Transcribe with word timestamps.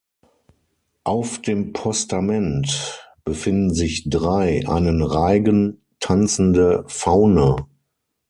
Auf 1.03 1.43
dem 1.43 1.73
Postament 1.73 3.05
befinden 3.23 3.71
sich 3.71 4.09
drei 4.09 4.67
einen 4.67 5.03
Reigen 5.03 5.83
tanzende 5.99 6.85
Faune. 6.87 7.67